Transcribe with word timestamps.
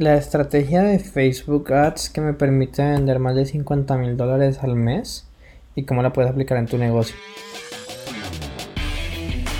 La 0.00 0.14
estrategia 0.14 0.82
de 0.82 0.98
Facebook 0.98 1.74
Ads 1.74 2.08
que 2.08 2.22
me 2.22 2.32
permite 2.32 2.82
vender 2.82 3.18
más 3.18 3.36
de 3.36 3.44
50 3.44 3.98
mil 3.98 4.16
dólares 4.16 4.60
al 4.62 4.74
mes 4.74 5.28
y 5.74 5.82
cómo 5.82 6.02
la 6.02 6.10
puedes 6.10 6.30
aplicar 6.30 6.56
en 6.56 6.64
tu 6.64 6.78
negocio. 6.78 7.14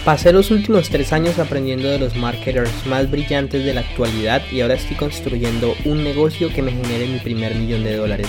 Pasé 0.02 0.32
los 0.32 0.50
últimos 0.50 0.88
tres 0.88 1.12
años 1.12 1.38
aprendiendo 1.38 1.90
de 1.90 1.98
los 1.98 2.16
marketers 2.16 2.86
más 2.86 3.10
brillantes 3.10 3.66
de 3.66 3.74
la 3.74 3.82
actualidad 3.82 4.40
y 4.50 4.62
ahora 4.62 4.76
estoy 4.76 4.96
construyendo 4.96 5.74
un 5.84 6.02
negocio 6.02 6.48
que 6.48 6.62
me 6.62 6.72
genere 6.72 7.06
mi 7.06 7.18
primer 7.18 7.54
millón 7.54 7.84
de 7.84 7.96
dólares. 7.96 8.28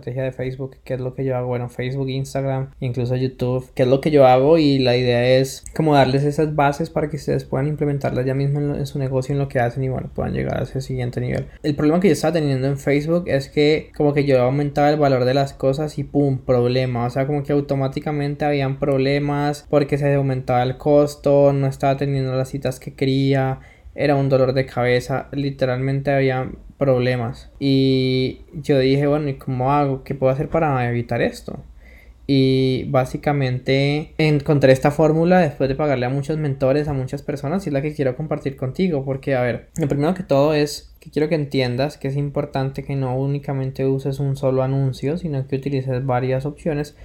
de 0.00 0.32
Facebook, 0.32 0.76
qué 0.84 0.94
es 0.94 1.00
lo 1.00 1.14
que 1.14 1.24
yo 1.24 1.36
hago, 1.36 1.48
bueno, 1.48 1.68
Facebook, 1.68 2.08
Instagram, 2.08 2.70
incluso 2.80 3.16
YouTube, 3.16 3.70
qué 3.74 3.82
es 3.82 3.88
lo 3.88 4.00
que 4.00 4.10
yo 4.10 4.26
hago. 4.26 4.58
Y 4.58 4.78
la 4.78 4.96
idea 4.96 5.26
es 5.38 5.64
como 5.74 5.94
darles 5.94 6.24
esas 6.24 6.54
bases 6.54 6.90
para 6.90 7.08
que 7.08 7.16
ustedes 7.16 7.44
puedan 7.44 7.66
implementarlas 7.68 8.24
ya 8.24 8.34
mismo 8.34 8.60
en, 8.60 8.86
su 8.86 8.98
negocio, 8.98 9.32
en 9.32 9.38
lo 9.38 9.48
que 9.48 9.60
hacen 9.60 9.84
y 9.84 9.88
bueno, 9.88 10.10
puedan 10.14 10.32
llegar 10.32 10.60
a 10.60 10.62
ese 10.64 10.80
siguiente 10.80 11.20
nivel. 11.20 11.46
El 11.62 11.74
problema 11.74 12.00
que 12.00 12.08
yo 12.08 12.12
estaba 12.12 12.34
teniendo 12.34 12.66
en 12.66 12.78
Facebook 12.78 13.24
es 13.26 13.48
que 13.48 13.90
como 13.96 14.12
que 14.12 14.24
yo 14.24 14.40
aumentaba 14.40 14.90
el 14.90 14.98
valor 14.98 15.24
de 15.24 15.34
las 15.34 15.52
cosas 15.52 15.98
y 15.98 16.04
pum, 16.04 16.38
problema, 16.38 17.06
o 17.06 17.10
sea, 17.10 17.26
como 17.26 17.42
que 17.42 17.52
automáticamente 17.52 18.44
habían 18.44 18.78
problemas 18.78 19.66
porque 19.68 19.98
se 19.98 20.14
aumentaba 20.14 20.62
el 20.62 20.76
costo, 20.76 21.52
no 21.52 21.66
estaba 21.66 21.96
teniendo 21.96 22.34
las 22.34 22.50
citas 22.50 22.80
que 22.80 22.94
quería, 22.94 23.60
era 23.94 24.14
un 24.14 24.28
dolor 24.28 24.52
de 24.52 24.66
cabeza, 24.66 25.28
literalmente 25.32 26.10
había 26.10 26.50
problemas. 26.78 27.50
Y 27.58 28.40
yo 28.52 28.78
dije, 28.78 29.06
bueno, 29.06 29.28
¿y 29.28 29.34
cómo 29.34 29.72
hago? 29.72 30.04
¿Qué 30.04 30.14
puedo 30.14 30.32
hacer 30.32 30.48
para 30.48 30.88
evitar 30.88 31.22
esto? 31.22 31.60
Y 32.28 32.84
básicamente 32.90 34.12
encontré 34.18 34.72
esta 34.72 34.90
fórmula 34.90 35.38
después 35.38 35.68
de 35.68 35.76
pagarle 35.76 36.06
a 36.06 36.10
muchos 36.10 36.38
mentores, 36.38 36.88
a 36.88 36.92
muchas 36.92 37.22
personas, 37.22 37.64
y 37.64 37.68
es 37.68 37.72
la 37.72 37.82
que 37.82 37.94
quiero 37.94 38.16
compartir 38.16 38.56
contigo. 38.56 39.04
Porque, 39.04 39.36
a 39.36 39.42
ver, 39.42 39.68
lo 39.78 39.86
primero 39.86 40.14
que 40.14 40.24
todo 40.24 40.52
es 40.52 40.92
que 40.98 41.10
quiero 41.10 41.28
que 41.28 41.36
entiendas 41.36 41.98
que 41.98 42.08
es 42.08 42.16
importante 42.16 42.82
que 42.82 42.96
no 42.96 43.16
únicamente 43.16 43.86
uses 43.86 44.18
un 44.18 44.36
solo 44.36 44.64
anuncio, 44.64 45.18
sino 45.18 45.46
que 45.46 45.56
utilices 45.56 46.04
varias 46.04 46.46
opciones 46.46 46.96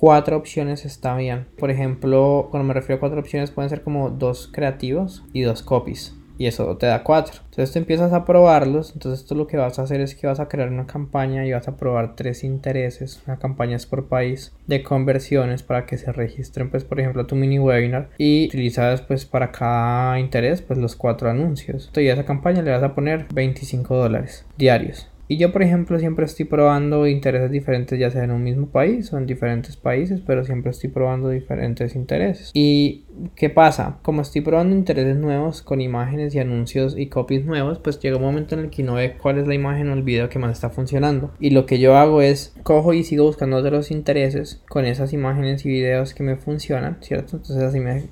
cuatro 0.00 0.38
opciones 0.38 0.86
está 0.86 1.14
bien. 1.14 1.46
Por 1.58 1.70
ejemplo, 1.70 2.48
cuando 2.50 2.66
me 2.66 2.72
refiero 2.72 2.96
a 2.96 3.00
cuatro 3.00 3.20
opciones 3.20 3.50
pueden 3.50 3.68
ser 3.68 3.82
como 3.82 4.08
dos 4.08 4.48
creativos 4.50 5.24
y 5.34 5.42
dos 5.42 5.62
copies. 5.62 6.16
Y 6.40 6.46
eso 6.46 6.74
te 6.78 6.86
da 6.86 7.02
cuatro. 7.02 7.42
Entonces 7.50 7.70
tú 7.70 7.78
empiezas 7.80 8.14
a 8.14 8.24
probarlos. 8.24 8.92
Entonces 8.94 9.26
tú 9.26 9.34
lo 9.34 9.46
que 9.46 9.58
vas 9.58 9.78
a 9.78 9.82
hacer 9.82 10.00
es 10.00 10.14
que 10.14 10.26
vas 10.26 10.40
a 10.40 10.48
crear 10.48 10.70
una 10.70 10.86
campaña 10.86 11.44
y 11.44 11.52
vas 11.52 11.68
a 11.68 11.76
probar 11.76 12.16
tres 12.16 12.44
intereses. 12.44 13.22
Una 13.26 13.38
campaña 13.38 13.76
es 13.76 13.84
por 13.84 14.08
país 14.08 14.50
de 14.66 14.82
conversiones 14.82 15.62
para 15.62 15.84
que 15.84 15.98
se 15.98 16.10
registren 16.12 16.70
pues 16.70 16.84
por 16.84 16.98
ejemplo 16.98 17.26
tu 17.26 17.36
mini 17.36 17.58
webinar. 17.58 18.08
Y 18.16 18.46
utilizas 18.46 19.02
pues 19.02 19.26
para 19.26 19.52
cada 19.52 20.18
interés 20.18 20.62
pues 20.62 20.78
los 20.78 20.96
cuatro 20.96 21.28
anuncios. 21.28 21.88
Entonces 21.88 22.08
a 22.08 22.14
esa 22.14 22.24
campaña 22.24 22.62
le 22.62 22.70
vas 22.70 22.82
a 22.82 22.94
poner 22.94 23.26
25 23.34 23.94
dólares 23.94 24.46
diarios. 24.56 25.09
Y 25.30 25.36
yo, 25.36 25.52
por 25.52 25.62
ejemplo, 25.62 25.96
siempre 26.00 26.24
estoy 26.24 26.44
probando 26.44 27.06
intereses 27.06 27.52
diferentes, 27.52 27.96
ya 27.96 28.10
sea 28.10 28.24
en 28.24 28.32
un 28.32 28.42
mismo 28.42 28.66
país 28.66 29.12
o 29.12 29.16
en 29.16 29.26
diferentes 29.26 29.76
países, 29.76 30.20
pero 30.26 30.42
siempre 30.44 30.72
estoy 30.72 30.90
probando 30.90 31.28
diferentes 31.28 31.94
intereses. 31.94 32.50
Y 32.52 33.04
¿qué 33.36 33.48
pasa? 33.48 34.00
Como 34.02 34.22
estoy 34.22 34.40
probando 34.40 34.74
intereses 34.74 35.16
nuevos 35.16 35.62
con 35.62 35.80
imágenes 35.80 36.34
y 36.34 36.40
anuncios 36.40 36.98
y 36.98 37.06
copies 37.06 37.44
nuevos, 37.44 37.78
pues 37.78 38.00
llega 38.00 38.16
un 38.16 38.24
momento 38.24 38.56
en 38.56 38.62
el 38.62 38.70
que 38.70 38.82
no 38.82 38.94
ve 38.94 39.16
cuál 39.22 39.38
es 39.38 39.46
la 39.46 39.54
imagen 39.54 39.88
o 39.90 39.94
el 39.94 40.02
video 40.02 40.28
que 40.28 40.40
más 40.40 40.50
está 40.50 40.68
funcionando. 40.68 41.30
Y 41.38 41.50
lo 41.50 41.64
que 41.64 41.78
yo 41.78 41.96
hago 41.96 42.22
es 42.22 42.52
cojo 42.70 42.92
y 42.92 43.02
sigo 43.02 43.24
buscando 43.24 43.56
otros 43.56 43.90
intereses 43.90 44.62
con 44.68 44.84
esas 44.84 45.12
imágenes 45.12 45.66
y 45.66 45.68
videos 45.68 46.14
que 46.14 46.22
me 46.22 46.36
funcionan, 46.36 46.98
¿cierto? 47.00 47.38
Entonces 47.38 47.64
así 47.64 47.80
me, 47.80 48.04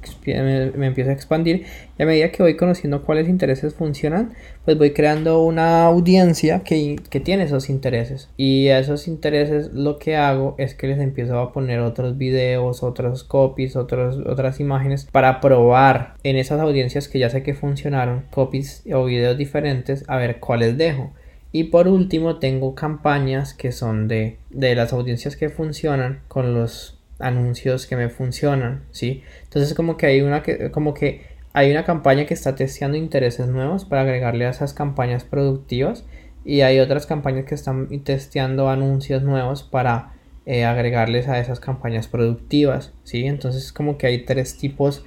me, 0.76 0.86
empiezo 0.88 1.10
a 1.10 1.12
expandir 1.12 1.64
y 1.96 2.02
a 2.02 2.06
medida 2.06 2.32
que 2.32 2.42
voy 2.42 2.56
conociendo 2.56 3.04
cuáles 3.04 3.28
intereses 3.28 3.74
funcionan, 3.74 4.32
pues 4.64 4.76
voy 4.76 4.90
creando 4.90 5.44
una 5.44 5.84
audiencia 5.84 6.64
que, 6.64 6.96
que 7.08 7.20
tiene 7.20 7.44
esos 7.44 7.70
intereses. 7.70 8.30
Y 8.36 8.66
a 8.66 8.80
esos 8.80 9.06
intereses 9.06 9.72
lo 9.74 10.00
que 10.00 10.16
hago 10.16 10.56
es 10.58 10.74
que 10.74 10.88
les 10.88 10.98
empiezo 10.98 11.38
a 11.38 11.52
poner 11.52 11.78
otros 11.78 12.18
videos, 12.18 12.82
otros 12.82 13.22
copies, 13.22 13.76
otros, 13.76 14.18
otras 14.26 14.58
imágenes 14.58 15.06
para 15.12 15.40
probar 15.40 16.16
en 16.24 16.34
esas 16.34 16.58
audiencias 16.58 17.06
que 17.06 17.20
ya 17.20 17.30
sé 17.30 17.44
que 17.44 17.54
funcionaron, 17.54 18.24
copies 18.32 18.82
o 18.92 19.04
videos 19.04 19.38
diferentes, 19.38 20.04
a 20.08 20.16
ver 20.16 20.40
cuáles 20.40 20.76
dejo. 20.76 21.12
Y 21.50 21.64
por 21.64 21.88
último 21.88 22.38
tengo 22.38 22.74
campañas 22.74 23.54
que 23.54 23.72
son 23.72 24.06
de, 24.06 24.38
de 24.50 24.74
las 24.74 24.92
audiencias 24.92 25.36
que 25.36 25.48
funcionan 25.48 26.20
con 26.28 26.54
los 26.54 26.98
anuncios 27.18 27.86
que 27.86 27.96
me 27.96 28.08
funcionan, 28.10 28.84
¿sí? 28.90 29.22
Entonces 29.44 29.74
como 29.74 29.96
que 29.96 30.06
hay 30.06 30.20
una 30.20 30.42
que 30.42 30.70
como 30.70 30.94
que 30.94 31.22
hay 31.52 31.70
una 31.70 31.84
campaña 31.84 32.26
que 32.26 32.34
está 32.34 32.54
testeando 32.54 32.96
intereses 32.96 33.48
nuevos 33.48 33.84
para 33.84 34.02
agregarle 34.02 34.46
a 34.46 34.50
esas 34.50 34.74
campañas 34.74 35.24
productivas 35.24 36.04
y 36.44 36.60
hay 36.60 36.78
otras 36.78 37.06
campañas 37.06 37.46
que 37.46 37.54
están 37.54 37.88
testeando 38.04 38.68
anuncios 38.68 39.22
nuevos 39.22 39.62
para 39.62 40.12
eh, 40.46 40.64
agregarles 40.64 41.28
a 41.28 41.38
esas 41.40 41.60
campañas 41.60 42.08
productivas, 42.08 42.92
¿sí? 43.04 43.26
Entonces 43.26 43.72
como 43.72 43.98
que 43.98 44.06
hay 44.06 44.24
tres 44.24 44.56
tipos 44.56 45.04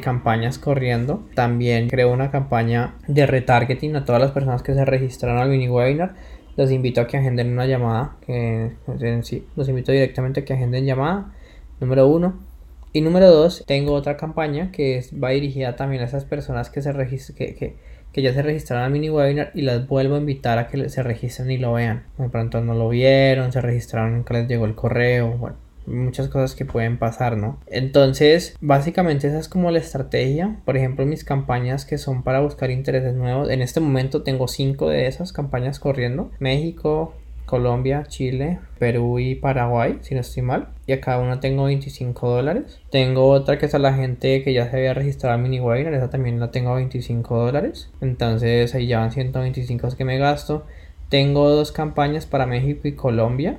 campañas 0.00 0.58
corriendo. 0.58 1.24
También 1.34 1.88
creo 1.88 2.12
una 2.12 2.30
campaña 2.30 2.94
de 3.08 3.26
retargeting 3.26 3.96
a 3.96 4.04
todas 4.04 4.20
las 4.20 4.30
personas 4.30 4.62
que 4.62 4.74
se 4.74 4.84
registraron 4.84 5.38
al 5.38 5.48
mini 5.48 5.68
webinar. 5.68 6.14
Los 6.56 6.70
invito 6.70 7.00
a 7.00 7.06
que 7.06 7.16
agenden 7.16 7.52
una 7.52 7.66
llamada. 7.66 8.16
Que, 8.26 8.72
sí, 9.22 9.46
los 9.56 9.68
invito 9.68 9.92
directamente 9.92 10.40
a 10.40 10.44
que 10.44 10.52
agenden 10.52 10.86
llamada. 10.86 11.32
Número 11.80 12.06
uno. 12.06 12.40
Y 12.92 13.00
número 13.00 13.30
dos, 13.30 13.64
tengo 13.66 13.92
otra 13.92 14.16
campaña 14.16 14.70
que 14.70 15.02
va 15.22 15.30
dirigida 15.30 15.76
también 15.76 16.02
a 16.02 16.04
esas 16.04 16.26
personas 16.26 16.68
que 16.68 16.82
se 16.82 16.92
que 18.12 18.22
ya 18.22 18.32
se 18.34 18.42
registraron 18.42 18.84
al 18.84 18.92
mini 18.92 19.08
webinar 19.10 19.50
y 19.54 19.62
las 19.62 19.88
vuelvo 19.88 20.16
a 20.16 20.18
invitar 20.18 20.58
a 20.58 20.68
que 20.68 20.88
se 20.88 21.02
registren 21.02 21.50
y 21.50 21.58
lo 21.58 21.72
vean. 21.72 22.04
De 22.18 22.28
pronto 22.28 22.60
no 22.60 22.74
lo 22.74 22.88
vieron, 22.90 23.52
se 23.52 23.60
registraron, 23.60 24.14
nunca 24.14 24.34
les 24.34 24.46
llegó 24.46 24.66
el 24.66 24.74
correo, 24.74 25.38
bueno, 25.38 25.56
muchas 25.86 26.28
cosas 26.28 26.54
que 26.54 26.64
pueden 26.64 26.98
pasar, 26.98 27.36
¿no? 27.36 27.58
Entonces, 27.66 28.56
básicamente 28.60 29.28
esa 29.28 29.38
es 29.38 29.48
como 29.48 29.70
la 29.70 29.78
estrategia. 29.78 30.56
Por 30.64 30.76
ejemplo, 30.76 31.06
mis 31.06 31.24
campañas 31.24 31.84
que 31.84 31.98
son 31.98 32.22
para 32.22 32.40
buscar 32.40 32.70
intereses 32.70 33.14
nuevos. 33.14 33.50
En 33.50 33.62
este 33.62 33.80
momento 33.80 34.22
tengo 34.22 34.48
cinco 34.48 34.88
de 34.88 35.06
esas 35.06 35.32
campañas 35.32 35.78
corriendo. 35.78 36.30
México, 36.38 37.14
Colombia, 37.46 38.04
Chile, 38.08 38.60
Perú 38.78 39.18
y 39.18 39.34
Paraguay, 39.34 39.98
si 40.00 40.14
no 40.14 40.22
estoy 40.22 40.42
mal. 40.42 40.68
Y 40.86 40.92
a 40.92 41.00
cada 41.00 41.18
una 41.18 41.40
tengo 41.40 41.64
25 41.64 42.28
dólares. 42.28 42.80
Tengo 42.90 43.28
otra 43.28 43.58
que 43.58 43.66
es 43.66 43.74
a 43.74 43.78
la 43.78 43.92
gente 43.92 44.42
que 44.42 44.52
ya 44.52 44.70
se 44.70 44.76
había 44.76 44.94
registrado 44.94 45.34
al 45.34 45.42
mini 45.42 45.60
webinar, 45.60 45.92
esa 45.94 46.10
también 46.10 46.40
la 46.40 46.50
tengo 46.50 46.70
a 46.70 46.76
25 46.76 47.36
dólares. 47.36 47.90
Entonces 48.00 48.74
ahí 48.74 48.86
ya 48.86 49.00
van 49.00 49.12
125 49.12 49.88
que 49.96 50.04
me 50.04 50.18
gasto. 50.18 50.64
Tengo 51.08 51.50
dos 51.50 51.72
campañas 51.72 52.24
para 52.24 52.46
México 52.46 52.88
y 52.88 52.92
Colombia 52.92 53.58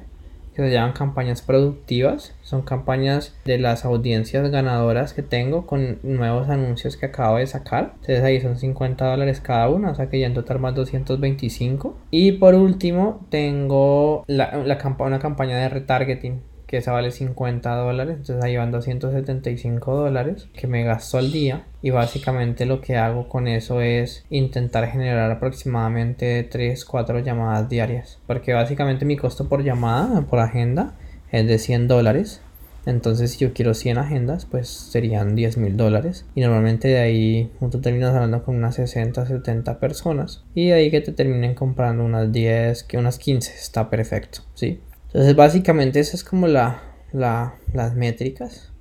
que 0.53 0.61
se 0.61 0.71
llaman 0.71 0.93
campañas 0.93 1.41
productivas. 1.41 2.35
Son 2.41 2.61
campañas 2.61 3.35
de 3.45 3.57
las 3.57 3.85
audiencias 3.85 4.49
ganadoras 4.51 5.13
que 5.13 5.23
tengo 5.23 5.65
con 5.65 5.99
nuevos 6.03 6.49
anuncios 6.49 6.97
que 6.97 7.07
acabo 7.07 7.37
de 7.37 7.47
sacar. 7.47 7.93
Entonces 7.95 8.23
ahí 8.23 8.39
son 8.41 8.57
50 8.57 9.05
dólares 9.05 9.41
cada 9.41 9.69
una, 9.69 9.91
o 9.91 9.95
sea 9.95 10.09
que 10.09 10.19
ya 10.19 10.27
en 10.27 10.33
total 10.33 10.59
más 10.59 10.75
225. 10.75 11.97
Y 12.11 12.33
por 12.33 12.55
último 12.55 13.25
tengo 13.29 14.23
la, 14.27 14.63
una 14.99 15.19
campaña 15.19 15.57
de 15.57 15.69
retargeting 15.69 16.52
que 16.73 16.79
esa 16.79 16.91
vale 16.91 17.11
50 17.11 17.69
dólares, 17.75 18.15
entonces 18.17 18.43
ahí 18.43 18.57
van 18.57 18.71
275 18.71 19.95
dólares 19.95 20.47
que 20.55 20.65
me 20.65 20.83
gasto 20.83 21.19
al 21.19 21.31
día 21.31 21.67
y 21.83 21.91
básicamente 21.91 22.65
lo 22.65 22.81
que 22.81 22.97
hago 22.97 23.29
con 23.29 23.47
eso 23.47 23.79
es 23.79 24.25
intentar 24.31 24.87
generar 24.87 25.29
aproximadamente 25.29 26.41
3, 26.41 26.83
4 26.83 27.19
llamadas 27.19 27.69
diarias, 27.69 28.17
porque 28.25 28.53
básicamente 28.53 29.05
mi 29.05 29.17
costo 29.17 29.47
por 29.47 29.63
llamada, 29.63 30.21
por 30.21 30.39
agenda, 30.39 30.95
es 31.31 31.45
de 31.45 31.59
100 31.59 31.87
dólares. 31.87 32.41
Entonces, 32.87 33.31
si 33.31 33.45
yo 33.45 33.53
quiero 33.53 33.75
100 33.75 33.99
agendas, 33.99 34.45
pues 34.45 34.67
serían 34.67 35.35
10 35.35 35.57
mil 35.57 35.77
dólares. 35.77 36.25
Y 36.35 36.41
normalmente 36.41 36.89
de 36.89 36.99
ahí 36.99 37.51
tú 37.71 37.79
terminas 37.79 38.13
hablando 38.13 38.43
con 38.43 38.55
unas 38.55 38.75
60, 38.75 39.25
70 39.25 39.79
personas. 39.79 40.43
Y 40.53 40.67
de 40.67 40.73
ahí 40.73 40.91
que 40.91 40.99
te 40.99 41.13
terminen 41.13 41.55
comprando 41.55 42.03
unas 42.03 42.31
10, 42.31 42.83
que 42.83 42.97
unas 42.97 43.19
15. 43.19 43.53
Está 43.53 43.89
perfecto, 43.89 44.41
¿sí? 44.53 44.81
Entonces 45.13 45.35
básicamente 45.35 45.99
esa 45.99 46.15
es 46.15 46.23
como 46.23 46.47
la, 46.47 46.81
las 47.11 47.95
métricas. 47.95 48.71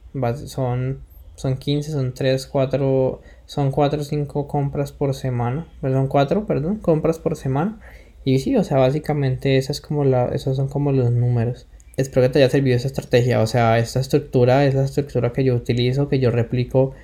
Son, 0.47 1.01
son 1.35 1.57
15, 1.59 1.93
son 1.93 2.15
3, 2.15 2.47
4, 2.47 3.21
son 3.45 3.71
4 3.71 4.01
o 4.01 4.05
5 4.05 4.49
compras 4.49 4.93
por 4.93 5.15
semana, 5.15 5.69
perdón, 5.83 6.09
4, 6.09 6.47
perdón, 6.47 6.79
compras 6.79 7.19
por 7.19 7.37
semana. 7.37 7.81
Y 8.25 8.39
sí, 8.39 8.57
o 8.57 8.65
sea, 8.65 8.79
básicamente 8.79 9.59
esas 9.59 9.83
como 9.83 10.05
la, 10.05 10.27
esos 10.29 10.57
son 10.57 10.69
como 10.69 10.91
los 10.93 11.11
números. 11.11 11.67
Espero 11.99 12.23
que 12.23 12.31
te 12.31 12.39
haya 12.39 12.49
servido 12.49 12.77
esa 12.77 12.87
estrategia, 12.87 13.43
o 13.43 13.47
sea, 13.47 13.79
esta 13.79 14.01
estructura 14.01 14.65
es 14.65 14.75
la 14.75 14.85
estructura 14.85 15.35
que 15.35 15.45
yo 15.45 15.55
utilizo, 15.55 16.09
que 16.09 16.19
yo 16.19 16.31
replico. 16.31 16.95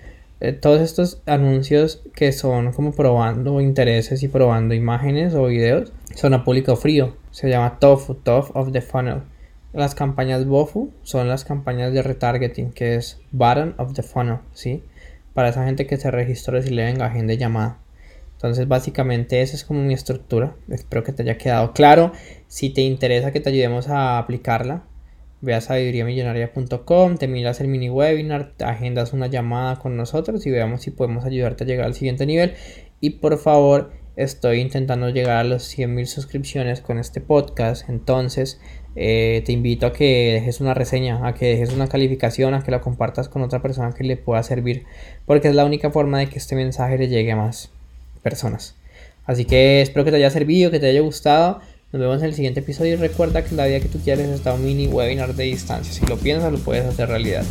Eh, 0.40 0.52
todos 0.52 0.80
estos 0.80 1.20
anuncios 1.26 2.02
que 2.14 2.30
son 2.30 2.72
como 2.72 2.92
probando 2.92 3.60
intereses 3.60 4.22
y 4.22 4.28
probando 4.28 4.72
imágenes 4.74 5.34
o 5.34 5.46
videos 5.46 5.92
son 6.14 6.34
a 6.34 6.44
público 6.44 6.76
frío. 6.76 7.16
Se 7.32 7.48
llama 7.48 7.78
TOFU, 7.80 8.14
top 8.14 8.54
of 8.54 8.70
the 8.72 8.80
funnel. 8.80 9.22
Las 9.72 9.94
campañas 9.94 10.46
BOFU 10.46 10.92
son 11.02 11.28
las 11.28 11.44
campañas 11.44 11.92
de 11.92 12.02
retargeting, 12.02 12.72
que 12.72 12.94
es 12.94 13.20
bottom 13.32 13.74
of 13.76 13.92
the 13.92 14.02
funnel, 14.02 14.38
¿sí? 14.52 14.82
Para 15.34 15.50
esa 15.50 15.64
gente 15.64 15.86
que 15.86 15.96
se 15.98 16.10
registró 16.10 16.58
y 16.58 16.70
le 16.70 16.84
venga 16.84 17.06
agenda 17.06 17.32
de 17.32 17.38
llamada. 17.38 17.78
Entonces, 18.32 18.66
básicamente, 18.66 19.42
esa 19.42 19.56
es 19.56 19.64
como 19.64 19.82
mi 19.82 19.92
estructura. 19.92 20.54
Espero 20.70 21.02
que 21.02 21.12
te 21.12 21.22
haya 21.22 21.36
quedado 21.36 21.72
claro. 21.72 22.12
Si 22.46 22.70
te 22.70 22.80
interesa 22.82 23.32
que 23.32 23.40
te 23.40 23.50
ayudemos 23.50 23.88
a 23.88 24.18
aplicarla, 24.18 24.84
ve 25.40 25.54
a 25.54 25.60
te 25.60 27.28
miras 27.28 27.60
el 27.60 27.68
mini 27.68 27.90
webinar, 27.90 28.52
agendas 28.64 29.12
una 29.12 29.26
llamada 29.28 29.78
con 29.78 29.96
nosotros 29.96 30.46
y 30.46 30.50
veamos 30.50 30.82
si 30.82 30.90
podemos 30.90 31.24
ayudarte 31.24 31.64
a 31.64 31.66
llegar 31.66 31.86
al 31.86 31.94
siguiente 31.94 32.26
nivel. 32.26 32.54
Y 33.00 33.10
por 33.10 33.38
favor, 33.38 33.92
estoy 34.16 34.60
intentando 34.60 35.10
llegar 35.10 35.36
a 35.36 35.44
los 35.44 35.76
100.000 35.76 36.06
suscripciones 36.06 36.80
con 36.80 36.98
este 36.98 37.20
podcast. 37.20 37.88
Entonces, 37.88 38.60
eh, 38.96 39.42
te 39.46 39.52
invito 39.52 39.86
a 39.86 39.92
que 39.92 40.32
dejes 40.34 40.60
una 40.60 40.74
reseña, 40.74 41.24
a 41.26 41.34
que 41.34 41.46
dejes 41.46 41.72
una 41.72 41.86
calificación, 41.86 42.54
a 42.54 42.64
que 42.64 42.72
la 42.72 42.80
compartas 42.80 43.28
con 43.28 43.42
otra 43.42 43.62
persona 43.62 43.92
que 43.92 44.02
le 44.02 44.16
pueda 44.16 44.42
servir, 44.42 44.86
porque 45.24 45.46
es 45.46 45.54
la 45.54 45.64
única 45.64 45.92
forma 45.92 46.18
de 46.18 46.28
que 46.28 46.38
este 46.38 46.56
mensaje 46.56 46.98
le 46.98 47.06
llegue 47.06 47.30
a 47.30 47.36
más 47.36 47.70
personas. 48.24 48.74
Así 49.24 49.44
que 49.44 49.82
espero 49.82 50.04
que 50.04 50.10
te 50.10 50.16
haya 50.16 50.30
servido, 50.30 50.72
que 50.72 50.80
te 50.80 50.88
haya 50.88 51.00
gustado. 51.00 51.60
Nos 51.90 52.02
vemos 52.02 52.18
en 52.18 52.26
el 52.26 52.34
siguiente 52.34 52.60
episodio 52.60 52.92
y 52.92 52.96
recuerda 52.96 53.42
que 53.42 53.54
la 53.54 53.64
vida 53.64 53.80
que 53.80 53.88
tú 53.88 53.98
quieres 53.98 54.28
está 54.28 54.52
un 54.52 54.62
mini 54.62 54.88
webinar 54.88 55.34
de 55.34 55.44
distancia. 55.44 55.90
Si 55.90 56.04
lo 56.04 56.18
piensas, 56.18 56.52
lo 56.52 56.58
puedes 56.58 56.84
hacer 56.84 57.08
realidad. 57.08 57.46